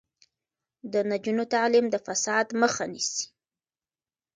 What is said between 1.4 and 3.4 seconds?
تعلیم د فساد مخه نیسي.